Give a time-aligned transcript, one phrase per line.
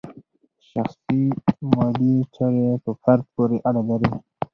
[0.69, 1.21] شخصي
[1.71, 4.11] مالي چارې په فرد پورې اړه لري.